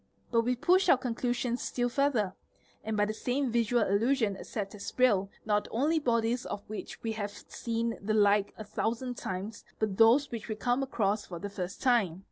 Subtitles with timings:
[0.31, 2.33] But we push our conclusions still further,
[2.83, 7.11] and by the same visual illusion accept as real not only bodies of which we
[7.11, 11.51] have seen the like a thousand times, but those which we come across for the
[11.51, 12.19] first time.